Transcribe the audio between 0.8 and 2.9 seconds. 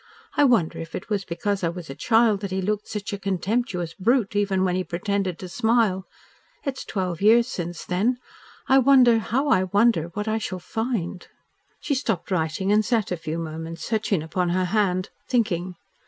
it was because I was a child, that he looked